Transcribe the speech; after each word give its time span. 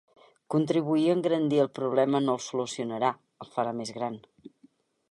Contribuir 0.53 1.03
a 1.09 1.17
engrandir 1.17 1.61
el 1.65 1.69
problema 1.81 2.23
no 2.25 2.37
el 2.39 2.43
solucionarà, 2.47 3.13
el 3.47 3.57
farà 3.59 3.79
més 3.83 3.95
gran. 4.01 4.21